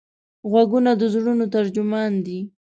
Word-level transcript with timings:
غوږونه 0.49 0.91
د 0.97 1.01
زړونو 1.13 1.45
ترجمان 1.55 2.11
دي 2.25 2.39